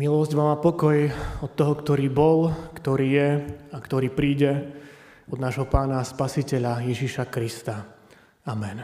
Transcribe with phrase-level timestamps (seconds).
[0.00, 1.12] Milosť vám a pokoj
[1.44, 3.30] od toho, ktorý bol, ktorý je
[3.68, 4.72] a ktorý príde
[5.28, 7.84] od nášho pána a spasiteľa Ježíša Krista.
[8.48, 8.80] Amen.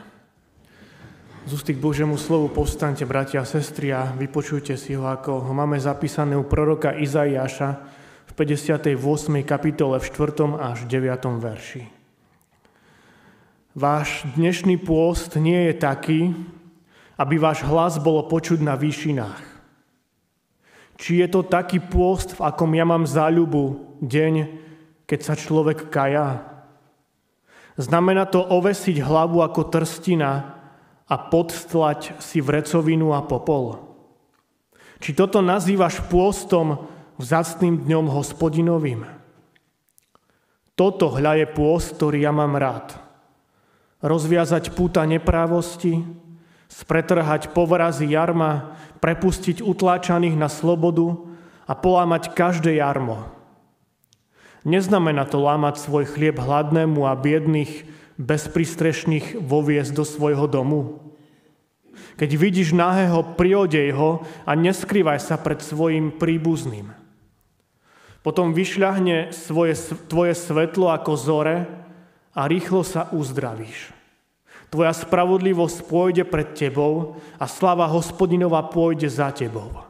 [1.48, 5.52] Z ústy k Božiemu slovu povstante, bratia a sestry, a vypočujte si ho, ako ho
[5.56, 7.80] máme zapísané u proroka Izaiáša
[8.28, 8.92] v 58.
[9.40, 10.52] kapitole v 4.
[10.52, 11.00] až 9.
[11.40, 11.88] verši.
[13.72, 16.36] Váš dnešný pôst nie je taký,
[17.16, 19.55] aby váš hlas bolo počuť na výšinách
[20.96, 24.34] či je to taký pôst, v akom ja mám záľubu deň,
[25.04, 26.44] keď sa človek kaja?
[27.76, 30.56] Znamená to ovesiť hlavu ako trstina
[31.04, 33.84] a podstlať si vrecovinu a popol?
[34.96, 36.88] Či toto nazývaš pôstom
[37.20, 39.04] vzácným dňom hospodinovým?
[40.76, 42.96] Toto hľa je pôst, ktorý ja mám rád.
[44.00, 46.04] Rozviazať púta neprávosti,
[46.68, 51.14] spretrhať povrazy jarma, prepustiť utláčaných na slobodu
[51.66, 53.30] a polámať každé jarmo.
[54.66, 57.86] Neznamená to lámať svoj chlieb hladnému a biedných,
[58.18, 61.06] bezpristrešných voviesť do svojho domu.
[62.16, 66.90] Keď vidíš nahého, priodej ho a neskrývaj sa pred svojim príbuzným.
[68.26, 69.78] Potom vyšľahne svoje,
[70.10, 71.56] tvoje svetlo ako zore
[72.34, 73.95] a rýchlo sa uzdravíš.
[74.66, 79.86] Tvoja spravodlivosť pôjde pred tebou a slava hospodinova pôjde za tebou.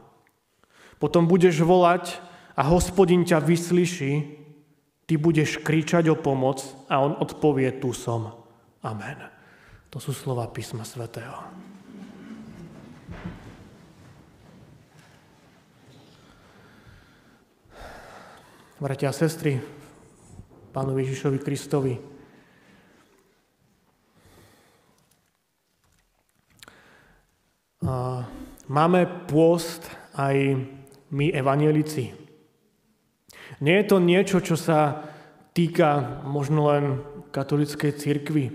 [1.01, 2.21] Potom budeš volať
[2.57, 4.37] a hospodin ťa vyslyší,
[5.05, 8.33] ty budeš kričať o pomoc a on odpovie, tu som.
[8.81, 9.17] Amen.
[9.93, 11.41] To sú slova písma svätého.
[18.77, 19.57] Bratia a sestry,
[20.69, 21.97] Pánovi Ježišovi Kristovi,
[28.67, 29.87] Máme pôst
[30.19, 30.59] aj
[31.07, 32.11] my evanielici.
[33.63, 35.07] Nie je to niečo, čo sa
[35.55, 36.83] týka možno len
[37.31, 38.45] katolickej cirkvi.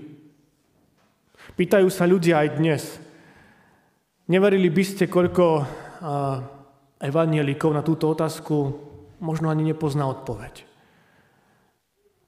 [1.57, 2.83] Pýtajú sa ľudia aj dnes.
[4.29, 5.65] Neverili by ste, koľko
[7.03, 8.55] evanielikov na túto otázku
[9.19, 10.69] možno ani nepozná odpoveď.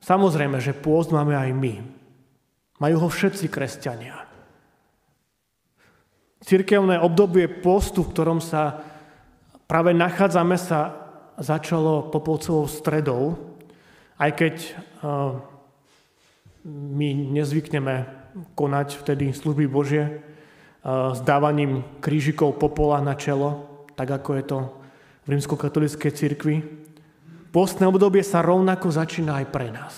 [0.03, 1.75] Samozrejme, že pôst máme aj my.
[2.81, 4.34] Majú ho všetci kresťania.
[6.45, 8.85] Cirkevné obdobie postu, v ktorom sa
[9.65, 10.93] práve nachádzame, sa
[11.41, 13.41] začalo Popolcovou stredou,
[14.21, 14.75] aj keď eh,
[16.69, 18.05] my nezvykneme
[18.53, 20.21] konať vtedy služby Božie eh,
[20.85, 23.65] s dávaním krížikov popola na čelo,
[23.97, 24.59] tak ako je to
[25.25, 26.57] v rímskokatolíckej cirkvi.
[27.57, 29.95] Postné obdobie sa rovnako začína aj pre nás.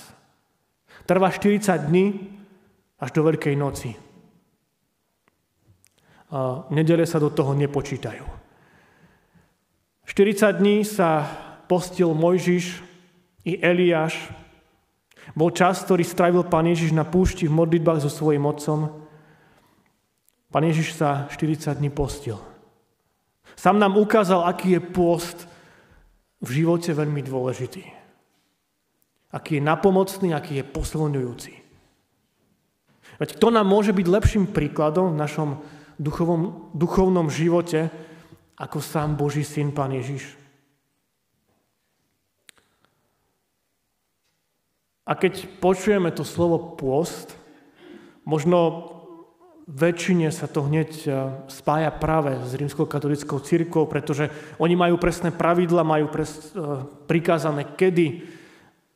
[1.10, 2.06] Trvá 40 dní
[3.02, 4.05] až do Veľkej noci
[6.36, 8.28] a nedele sa do toho nepočítajú.
[10.04, 11.24] 40 dní sa
[11.64, 12.84] postil Mojžiš
[13.48, 14.28] i Eliáš.
[15.32, 19.00] Bol čas, ktorý strávil pán Ježiš na púšti v modlitbách so svojím otcom.
[20.52, 22.36] Pán Ježiš sa 40 dní postil.
[23.56, 25.48] Sam nám ukázal, aký je post
[26.44, 27.82] v živote veľmi dôležitý.
[29.32, 31.52] Aký je napomocný, aký je posilňujúci.
[33.16, 35.50] Veď kto nám môže byť lepším príkladom v našom
[35.96, 37.92] duchovom, duchovnom živote
[38.56, 40.36] ako sám Boží syn, Pán Ježiš.
[45.06, 47.38] A keď počujeme to slovo pôst,
[48.26, 48.90] možno
[49.70, 51.08] väčšine sa to hneď e,
[51.46, 58.26] spája práve s rímsko-katolickou církou, pretože oni majú presné pravidla, majú pres, e, prikázané kedy,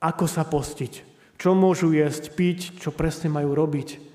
[0.02, 0.92] ako sa postiť,
[1.38, 4.09] čo môžu jesť, piť, čo presne majú robiť.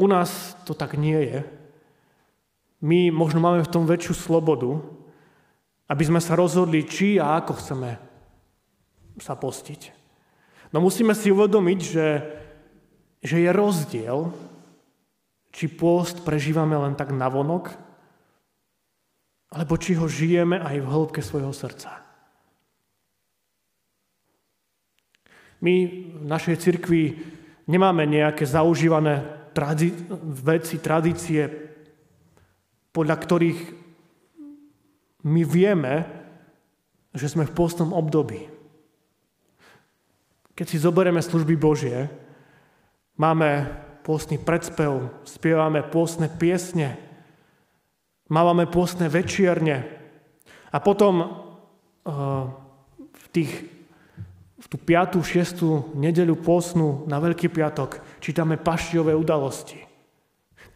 [0.00, 1.38] U nás to tak nie je.
[2.80, 4.80] My možno máme v tom väčšiu slobodu,
[5.92, 8.00] aby sme sa rozhodli, či a ako chceme
[9.20, 9.92] sa postiť.
[10.72, 12.08] No musíme si uvedomiť, že,
[13.20, 14.32] že je rozdiel,
[15.52, 17.74] či pôst prežívame len tak navonok,
[19.50, 22.00] alebo či ho žijeme aj v hĺbke svojho srdca.
[25.60, 25.74] My
[26.16, 27.18] v našej cirkvi
[27.68, 29.94] nemáme nejaké zaužívané tradi-
[30.44, 31.42] veci, tradície,
[32.90, 33.60] podľa ktorých
[35.26, 35.94] my vieme,
[37.12, 38.48] že sme v postnom období.
[40.54, 42.08] Keď si zoberieme služby Božie,
[43.16, 43.68] máme
[44.04, 46.96] postný predspev, spievame postné piesne,
[48.30, 49.84] máme postné večierne
[50.70, 51.30] a potom uh,
[53.10, 53.79] v tých
[54.60, 55.24] v tú 5.
[55.24, 55.96] 6.
[55.96, 59.80] nedeľu posnú na Veľký piatok čítame paštiové udalosti.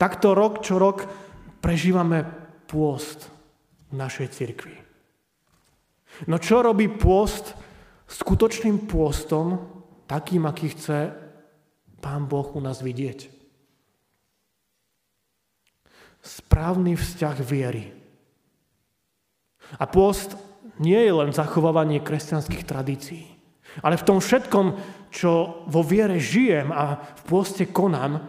[0.01, 1.05] Takto rok čo rok
[1.61, 2.25] prežívame
[2.65, 3.29] pôst
[3.93, 4.77] v našej cirkvi.
[6.25, 7.53] No čo robí pôst
[8.09, 9.61] skutočným pôstom,
[10.09, 11.13] takým, aký chce
[12.01, 13.33] Pán Boh u nás vidieť?
[16.25, 17.93] Správny vzťah viery.
[19.77, 20.37] A pôst
[20.81, 23.34] nie je len zachovávanie kresťanských tradícií,
[23.82, 24.67] ale v tom všetkom,
[25.11, 28.23] čo vo viere žijem a v pôste konám,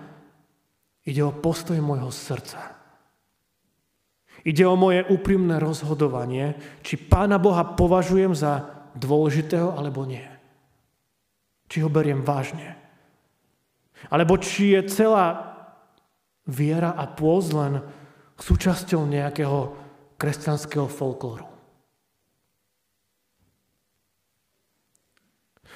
[1.06, 2.74] ide o postoj môjho srdca.
[4.46, 6.54] Ide o moje úprimné rozhodovanie,
[6.86, 10.26] či Pána Boha považujem za dôležitého alebo nie.
[11.66, 12.78] Či ho beriem vážne.
[14.14, 15.58] Alebo či je celá
[16.46, 17.82] viera a pôz len
[18.38, 19.74] súčasťou nejakého
[20.22, 21.55] kresťanského folklóru.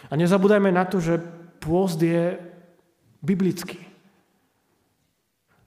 [0.07, 1.19] A nezabúdajme na to, že
[1.59, 2.39] pôst je
[3.19, 3.83] biblický.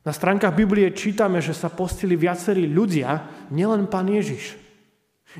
[0.03, 3.23] Na stránkach Biblie čítame, že sa postili viacerí ľudia,
[3.55, 4.59] nielen pán Ježiš.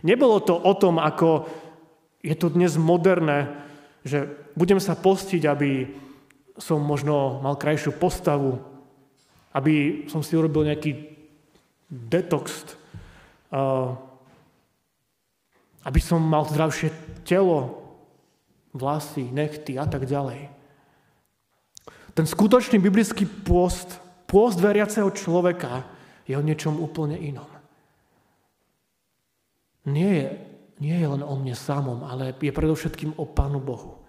[0.07, 1.51] Nebolo to o tom, ako
[2.23, 3.51] je to dnes moderné,
[4.07, 5.91] že budem sa postiť, aby
[6.55, 8.63] som možno mal krajšiu postavu,
[9.51, 11.11] aby som si urobil nejaký
[11.91, 12.79] detox,
[15.83, 16.95] aby som mal zdravšie
[17.27, 17.82] telo,
[18.73, 20.49] vlasy, nechty a tak ďalej.
[22.13, 24.03] Ten skutočný biblický pôst
[24.33, 25.85] Pôst veriaceho človeka
[26.25, 27.45] je o niečom úplne inom.
[29.85, 30.29] Nie je,
[30.81, 34.01] nie je len o mne samom, ale je predovšetkým o Pánu Bohu.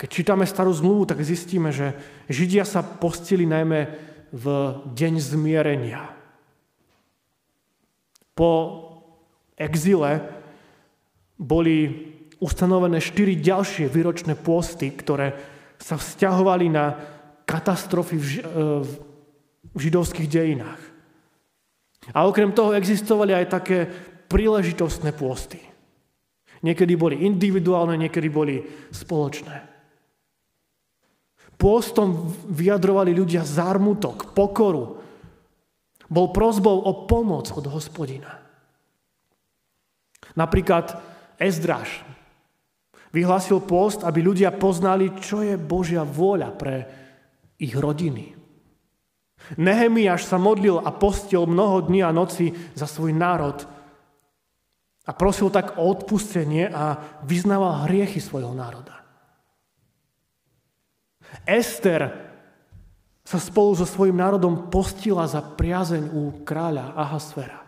[0.00, 1.92] Keď čítame starú zmluvu, tak zistíme, že
[2.24, 3.92] Židia sa postili najmä
[4.32, 4.44] v
[4.96, 6.16] deň zmierenia.
[8.32, 8.80] Po
[9.60, 10.24] exile
[11.36, 12.08] boli
[12.40, 15.36] ustanovené štyri ďalšie výročné pôsty, ktoré
[15.76, 16.96] sa vzťahovali na
[17.44, 18.42] katastrofy v, e,
[19.70, 20.80] v židovských dejinách.
[22.16, 23.78] A okrem toho existovali aj také
[24.26, 25.60] príležitostné pôsty.
[26.64, 28.60] Niekedy boli individuálne, niekedy boli
[28.92, 29.68] spoločné.
[31.60, 34.96] Pôstom vyjadrovali ľudia zármutok, pokoru.
[36.08, 38.40] Bol prozbou o pomoc od hospodina.
[40.36, 40.96] Napríklad
[41.36, 42.00] Ezdraž
[43.10, 46.74] vyhlásil pôst, aby ľudia poznali, čo je Božia vôľa pre
[47.60, 48.38] ich rodiny.
[49.58, 53.56] Nehemiáš sa modlil a postil mnoho dní a noci za svoj národ
[55.08, 59.00] a prosil tak o odpustenie a vyznával hriechy svojho národa.
[61.48, 62.30] Ester
[63.26, 67.60] sa spolu so svojím národom postila za priazeň u kráľa Ahasfera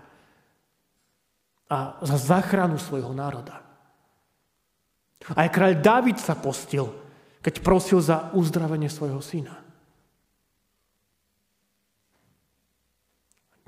[1.73, 3.72] a za záchranu svojho národa.
[5.31, 6.91] Aj kráľ David sa postil,
[7.43, 9.55] keď prosil za uzdravenie svojho syna.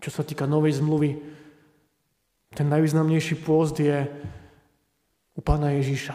[0.03, 1.17] Čo sa týka novej zmluvy,
[2.55, 4.07] ten najvýznamnejší pôst je
[5.35, 6.15] u pána Ježiša.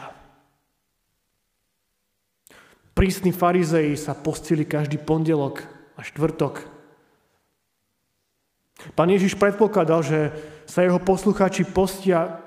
[2.96, 5.64] Prísni farizeji sa postili každý pondelok
[5.96, 6.68] a štvrtok.
[8.96, 10.32] Pán Ježiš predpokladal, že
[10.64, 12.40] sa jeho poslucháči postia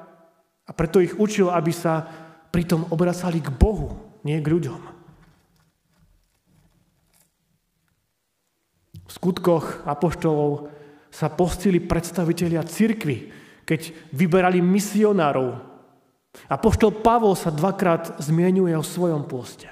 [0.64, 2.08] a preto ich učil, aby sa
[2.52, 4.80] pritom obracali k Bohu, nie k ľuďom.
[9.08, 10.68] V skutkoch apoštolov
[11.12, 13.32] sa postili predstavitelia cirkvy,
[13.64, 15.60] keď vyberali misionárov.
[16.48, 19.68] A poštol Pavol sa dvakrát zmienuje o svojom poste.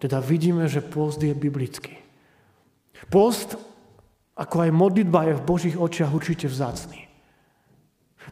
[0.00, 2.00] Teda vidíme, že post je biblický.
[3.12, 3.56] Post,
[4.36, 7.13] ako aj modlitba, je v Božích očiach určite vzácný.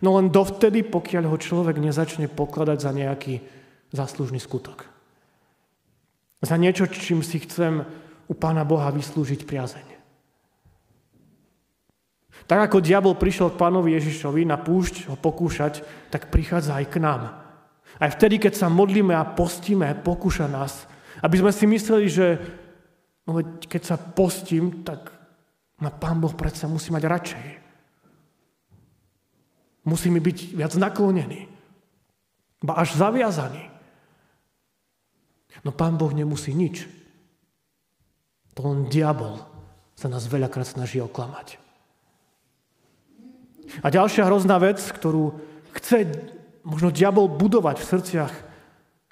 [0.01, 3.45] No len dovtedy, pokiaľ ho človek nezačne pokladať za nejaký
[3.93, 4.89] zaslužný skutok.
[6.41, 7.85] Za niečo, čím si chcem
[8.27, 9.93] u Pána Boha vyslúžiť priazeň.
[12.49, 16.97] Tak ako diabol prišiel k pánovi Ježišovi na púšť ho pokúšať, tak prichádza aj k
[16.99, 17.39] nám.
[18.03, 20.91] Aj vtedy, keď sa modlíme a postíme, pokúša nás.
[21.23, 22.27] Aby sme si mysleli, že
[23.29, 25.13] no, keď sa postím, tak
[25.79, 27.62] ma pán Boh predsa musí mať radšej.
[29.83, 31.51] Musí mi byť viac naklonený.
[32.63, 33.73] Ba až zaviazaný.
[35.67, 36.87] No pán Boh nemusí nič.
[38.55, 39.43] To len diabol
[39.99, 41.59] sa nás veľakrát snaží oklamať.
[43.81, 45.39] A ďalšia hrozná vec, ktorú
[45.73, 46.09] chce
[46.63, 48.33] možno diabol budovať v srdciach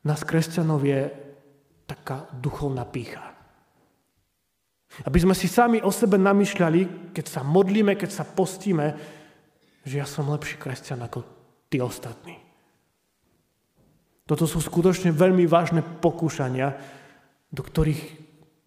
[0.04, 1.12] nás kresťanov je
[1.84, 3.24] taká duchovná pícha.
[5.06, 8.98] Aby sme si sami o sebe namýšľali, keď sa modlíme, keď sa postíme,
[9.84, 11.24] že ja som lepší kresťan ako
[11.72, 12.36] tí ostatní.
[14.28, 16.78] Toto sú skutočne veľmi vážne pokúšania,
[17.50, 17.98] do ktorých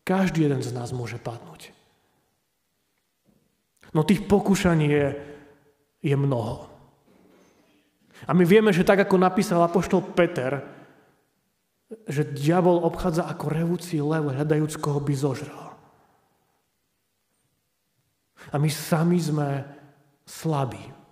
[0.04, 1.72] každý jeden z nás môže padnúť.
[3.96, 5.08] No tých pokúšaní je,
[6.04, 6.68] je mnoho.
[8.28, 10.60] A my vieme, že tak ako napísal apoštol Peter,
[12.10, 15.78] že diabol obchádza ako revúci lev, hľadajúc, koho by zožral.
[18.52, 19.64] A my sami sme
[20.26, 21.03] slabí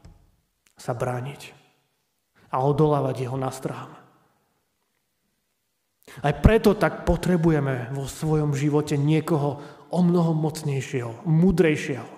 [0.81, 1.53] sa brániť
[2.49, 3.93] a odolávať jeho nastrahám.
[6.25, 9.61] Aj preto tak potrebujeme vo svojom živote niekoho
[9.93, 12.09] o mnoho mocnejšieho, mudrejšieho.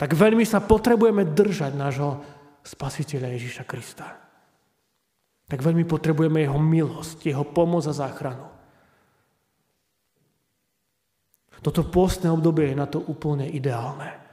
[0.00, 2.24] Tak veľmi sa potrebujeme držať nášho
[2.66, 4.18] spasiteľa Ježíša Krista.
[5.46, 8.50] Tak veľmi potrebujeme jeho milosť, jeho pomoc a záchranu.
[11.62, 14.25] Toto pôstne obdobie je na to úplne ideálne.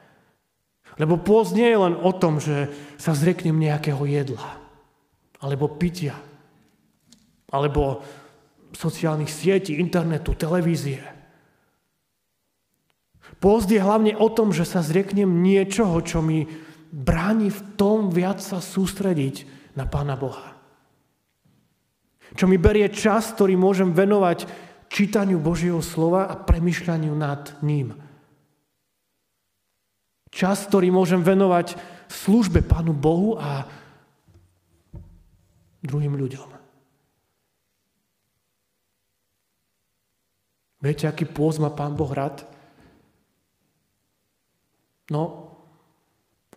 [1.01, 2.69] Lebo pôst nie je len o tom, že
[3.01, 4.61] sa zrieknem nejakého jedla,
[5.41, 6.13] alebo pitia,
[7.49, 8.05] alebo
[8.73, 11.01] sociálnych sietí, internetu, televízie.
[13.41, 16.45] Pôst je hlavne o tom, že sa zrieknem niečoho, čo mi
[16.93, 20.53] bráni v tom viac sa sústrediť na Pána Boha.
[22.33, 24.45] Čo mi berie čas, ktorý môžem venovať
[24.89, 27.97] čítaniu Božieho slova a premyšľaniu nad ním.
[30.33, 31.77] Čas, ktorý môžem venovať
[32.09, 33.69] službe Pánu Bohu a
[35.85, 36.49] druhým ľuďom.
[40.83, 42.43] Viete, aký pôz má Pán Boh rád?
[45.13, 45.53] No,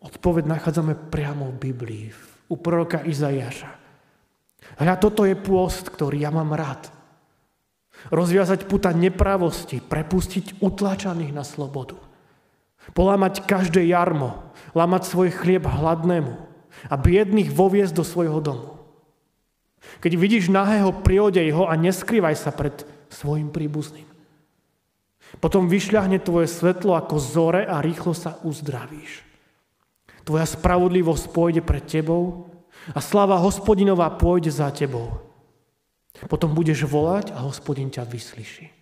[0.00, 2.04] odpoveď nachádzame priamo v Biblii,
[2.48, 3.70] u proroka Izaiáša.
[4.82, 6.90] Hľa, toto je pôst, ktorý ja mám rád.
[8.10, 12.05] Rozviazať puta nepravosti, prepustiť utlačaných na slobodu.
[12.94, 16.38] Polámať každé jarmo, lámať svoj chlieb hladnému
[16.86, 18.76] a biedných voviesť do svojho domu.
[20.02, 24.06] Keď vidíš nahého, priodej ho a neskrývaj sa pred svojim príbuzným.
[25.42, 29.26] Potom vyšľahne tvoje svetlo ako zore a rýchlo sa uzdravíš.
[30.26, 32.50] Tvoja spravodlivosť pôjde pred tebou
[32.94, 35.22] a slava hospodinová pôjde za tebou.
[36.26, 38.75] Potom budeš volať a hospodin ťa vyslyší.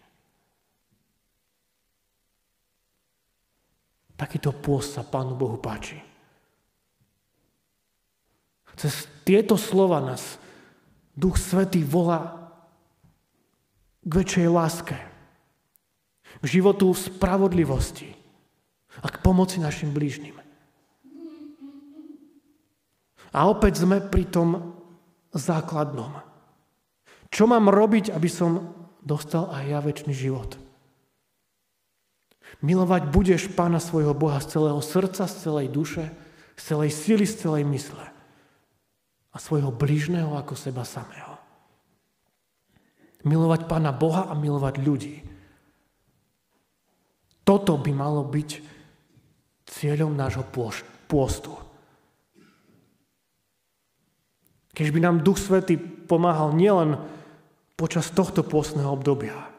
[4.25, 6.01] Takýto pôst sa Pánu Bohu páči.
[8.73, 10.41] Cez tieto slova nás
[11.13, 12.49] Duch Svetý volá
[14.01, 14.97] k väčšej láske,
[16.41, 18.17] k životu v spravodlivosti
[19.05, 20.41] a k pomoci našim blížnym.
[23.29, 24.73] A opäť sme pri tom
[25.37, 26.17] základnom.
[27.29, 28.73] Čo mám robiť, aby som
[29.05, 30.64] dostal aj ja väčší život?
[32.63, 36.05] Milovať budeš Pána svojho Boha z celého srdca, z celej duše,
[36.55, 38.05] z celej sily, z celej mysle
[39.35, 41.35] a svojho blížneho ako seba samého.
[43.27, 45.17] Milovať Pána Boha a milovať ľudí.
[47.43, 48.51] Toto by malo byť
[49.67, 50.47] cieľom nášho
[51.09, 51.53] pôstu.
[54.75, 56.99] Keď by nám Duch Svety pomáhal nielen
[57.75, 59.51] počas tohto pôstneho obdobia,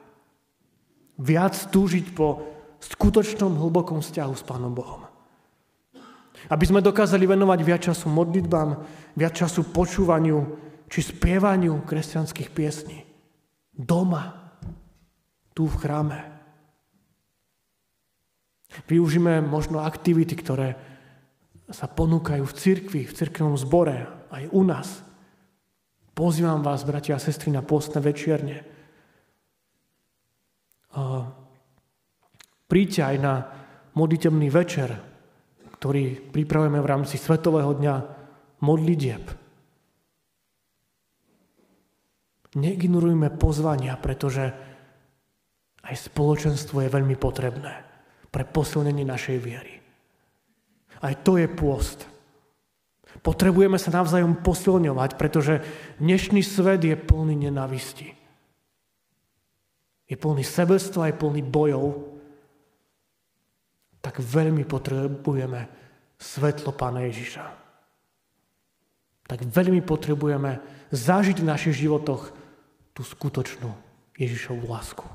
[1.19, 2.54] viac túžiť po
[2.93, 5.01] skutočnom hlbokom vzťahu s Pánom Bohom.
[6.45, 8.69] Aby sme dokázali venovať viac času modlitbám,
[9.17, 10.37] viac času počúvaniu
[10.85, 13.01] či spievaniu kresťanských piesní.
[13.73, 14.53] Doma,
[15.57, 16.19] tu v chráme.
[18.85, 20.75] Využíme možno aktivity, ktoré
[21.71, 25.01] sa ponúkajú v cirkvi, v cirkevnom zbore, aj u nás.
[26.13, 28.63] Pozývam vás, bratia a sestry, na postné večierne.
[32.65, 33.33] Príďte aj na
[33.93, 34.89] modlitebný večer,
[35.77, 37.95] ktorý pripravujeme v rámci Svetového dňa
[38.65, 39.23] modlitieb.
[42.55, 44.49] Neignorujme pozvania, pretože
[45.85, 47.83] aj spoločenstvo je veľmi potrebné
[48.31, 49.77] pre posilnenie našej viery.
[51.03, 52.07] Aj to je pôst.
[53.21, 55.61] Potrebujeme sa navzájom posilňovať, pretože
[56.01, 58.15] dnešný svet je plný nenavisti.
[60.05, 62.14] Je plný sebectva, je plný bojov.
[64.05, 65.65] Tak veľmi potrebujeme
[66.21, 67.43] svetlo Pána Ježiša.
[69.25, 70.61] Tak veľmi potrebujeme
[70.93, 72.29] zažiť v našich životoch
[72.93, 73.73] tú skutočnú
[74.21, 75.09] Ježišovú lásku.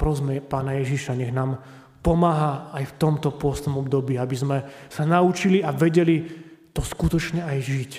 [0.00, 1.60] prosme Pána Ježiša, nech nám
[2.00, 6.24] pomáha aj v tomto postnom období, aby sme sa naučili a vedeli
[6.72, 7.92] to skutočne aj žiť.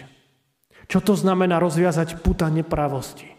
[0.89, 3.29] Čo to znamená rozviazať puta nepravosti?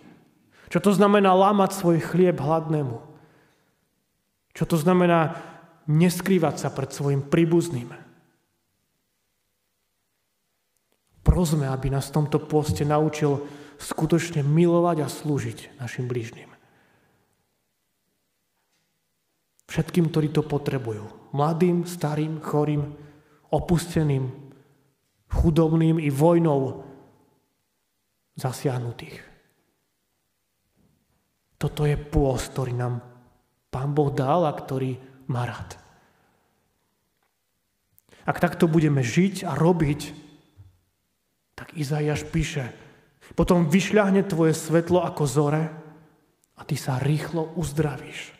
[0.72, 2.96] Čo to znamená lámať svoj chlieb hladnému?
[4.56, 5.36] Čo to znamená
[5.84, 7.92] neskrývať sa pred svojim príbuzným?
[11.20, 13.44] Prosme, aby nás v tomto poste naučil
[13.76, 16.48] skutočne milovať a slúžiť našim blížnym.
[19.68, 21.36] Všetkým, ktorí to potrebujú.
[21.36, 22.96] Mladým, starým, chorým,
[23.52, 24.32] opusteným,
[25.28, 26.84] chudobným i vojnou
[28.40, 29.32] zasiahnutých.
[31.62, 32.98] Toto je pôst, ktorý nám
[33.70, 34.98] Pán Boh dal a ktorý
[35.30, 35.78] má rád.
[38.26, 40.00] Ak takto budeme žiť a robiť,
[41.54, 42.74] tak Izaiáš píše,
[43.38, 45.62] potom vyšľahne tvoje svetlo ako zore
[46.58, 48.34] a ty sa rýchlo uzdravíš.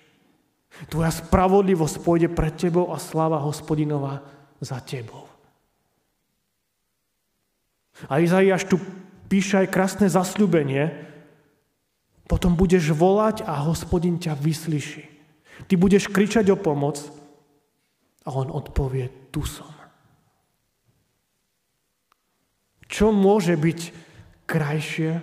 [0.91, 4.27] Tvoja spravodlivosť pôjde pred tebou a sláva hospodinová
[4.59, 5.31] za tebou.
[8.11, 8.83] A Izaiáš tu
[9.31, 11.12] píše aj krásne zasľubenie,
[12.33, 15.05] potom budeš volať a hospodin ťa vyslyší.
[15.69, 16.97] Ty budeš kričať o pomoc
[18.25, 19.69] a on odpovie, tu som.
[22.89, 23.81] Čo môže byť
[24.49, 25.21] krajšie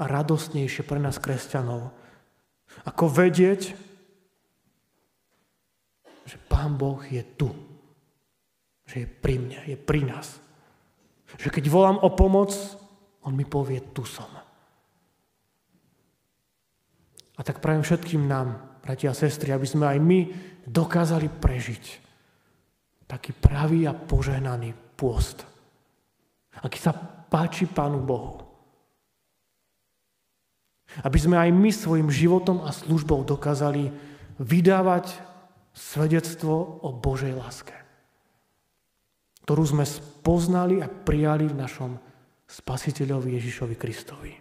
[0.00, 1.92] a radostnejšie pre nás kresťanov,
[2.88, 3.76] ako vedieť,
[6.24, 7.52] že Pán Boh je tu.
[8.88, 10.40] Že je pri mne, je pri nás.
[11.36, 12.56] Že keď volám o pomoc,
[13.22, 14.41] On mi povie, tu som.
[17.36, 20.18] A tak prajem všetkým nám, bratia a sestry, aby sme aj my
[20.68, 21.84] dokázali prežiť
[23.08, 25.44] taký pravý a požehnaný pôst.
[26.64, 26.92] Aký sa
[27.32, 28.44] páči Pánu Bohu.
[31.00, 33.88] Aby sme aj my svojim životom a službou dokázali
[34.36, 35.16] vydávať
[35.72, 37.72] svedectvo o Božej láske,
[39.48, 41.96] ktorú sme spoznali a prijali v našom
[42.44, 44.32] Spasiteľovi Ježišovi Kristovi,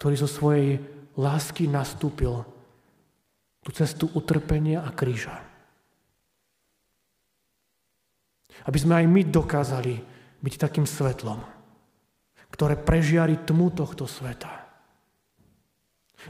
[0.00, 0.80] ktorý zo svojej
[1.20, 2.40] lásky nastúpil
[3.60, 5.36] tú cestu utrpenia a kríža.
[8.64, 10.00] Aby sme aj my dokázali
[10.40, 11.44] byť takým svetlom,
[12.48, 14.48] ktoré prežiari tmu tohto sveta.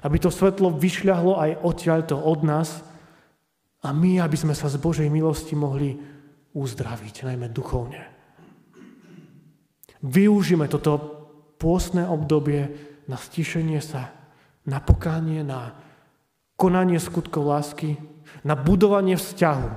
[0.02, 2.82] Aby to svetlo vyšľahlo aj odtiaľto od nás
[3.86, 5.94] a my, aby sme sa z Božej milosti mohli
[6.58, 8.02] uzdraviť, najmä duchovne.
[10.02, 10.98] Využíme toto
[11.54, 14.14] pôstne obdobie na stišenie sa,
[14.62, 15.74] na pokánie, na
[16.54, 17.98] konanie skutkov lásky,
[18.46, 19.68] na budovanie vzťahu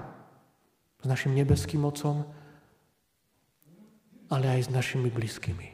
[1.02, 2.30] s našim nebeským Otcom,
[4.30, 5.74] ale aj s našimi blízkymi.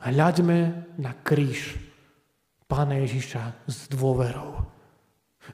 [0.00, 0.58] Hľaďme
[0.96, 1.76] na kríž
[2.66, 4.66] Pána Ježiša s dôverou,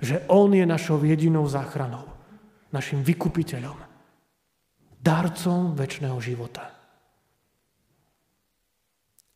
[0.01, 2.09] že On je našou jedinou záchranou,
[2.73, 3.77] našim vykupiteľom,
[4.97, 6.73] darcom väčšného života.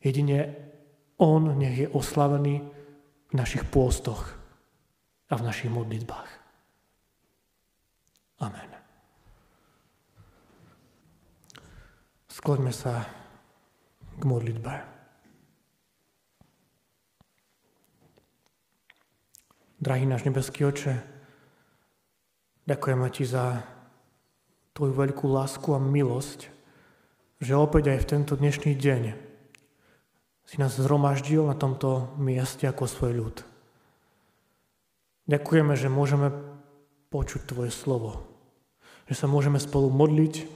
[0.01, 0.67] Jedine
[1.17, 2.61] On nech je oslavený
[3.31, 4.37] v našich pôstoch
[5.27, 6.31] a v našich modlitbách.
[8.45, 8.71] Amen.
[12.29, 13.09] Skloňme sa
[14.21, 14.73] k modlitbe.
[19.77, 21.01] Drahý náš nebeský oče,
[22.69, 23.61] ďakujeme Ti za
[24.77, 26.53] Tvoju veľkú lásku a milosť,
[27.41, 29.26] že opäť aj v tento dnešný deň
[30.47, 33.37] si nás zhromaždil na tomto mieste ako svoj ľud.
[35.27, 36.31] Ďakujeme, že môžeme
[37.11, 38.23] počuť Tvoje slovo,
[39.11, 40.47] že sa môžeme spolu modliť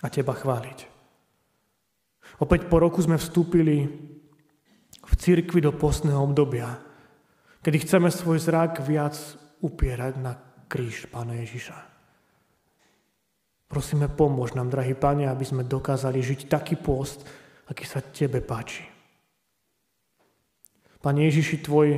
[0.00, 0.86] a Teba chváliť.
[2.38, 3.90] Opäť po roku sme vstúpili
[5.02, 6.78] v cirkvi do postného obdobia,
[7.66, 9.18] kedy chceme svoj zrak viac
[9.62, 10.38] upierať na
[10.70, 11.74] kríž Pána Ježiša.
[13.66, 17.26] Prosíme, pomôž nám, drahý Pane, aby sme dokázali žiť taký post,
[17.70, 18.86] aký sa Tebe páči.
[21.02, 21.88] Pane Ježiši, Tvoj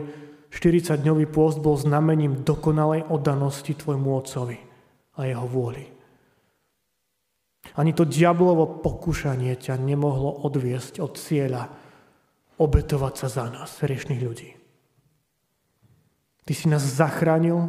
[0.52, 4.58] 40-dňový pôst bol znamením dokonalej oddanosti Tvojmu Otcovi
[5.16, 5.84] a Jeho vôli.
[7.76, 11.68] Ani to diablovo pokúšanie ťa nemohlo odviesť od cieľa
[12.58, 14.50] obetovať sa za nás, riešných ľudí.
[16.48, 17.68] Ty si nás zachránil,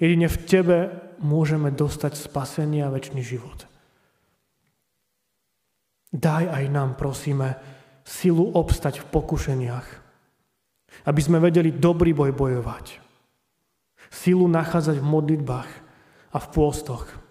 [0.00, 0.78] jedine v Tebe
[1.20, 3.68] môžeme dostať spasenie a väčší život.
[6.12, 7.58] Daj aj nám, prosíme,
[8.06, 9.88] silu obstať v pokušeniach,
[11.06, 13.02] aby sme vedeli dobrý boj bojovať.
[14.10, 15.70] Silu nachádzať v modlitbách
[16.30, 17.26] a v pôstoch,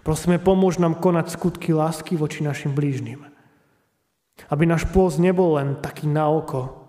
[0.00, 3.28] Prosíme, pomôž nám konať skutky lásky voči našim blížnym.
[4.48, 6.88] Aby náš pôst nebol len taký na oko.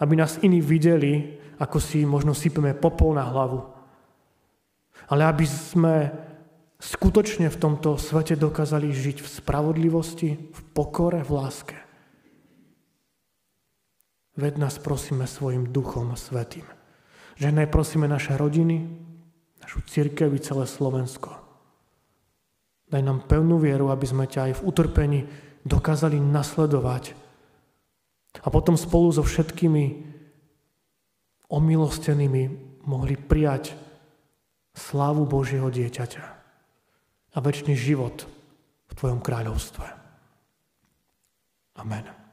[0.00, 3.60] Aby nás iní videli, ako si možno sypeme popol na hlavu.
[5.12, 6.08] Ale aby sme
[6.84, 11.78] skutočne v tomto svete dokázali žiť v spravodlivosti, v pokore, v láske.
[14.36, 16.66] Ved nás prosíme svojim duchom svetým.
[17.40, 18.84] Že najprosíme naše rodiny,
[19.62, 21.32] našu církev i celé Slovensko.
[22.90, 25.20] Daj nám pevnú vieru, aby sme ťa aj v utrpení
[25.64, 27.16] dokázali nasledovať.
[28.44, 30.12] A potom spolu so všetkými
[31.48, 32.42] omilostenými
[32.84, 33.78] mohli prijať
[34.74, 36.33] slávu Božieho dieťaťa
[37.34, 38.26] a väčší život
[38.86, 39.86] v Tvojom kráľovstve.
[41.82, 42.23] Amen.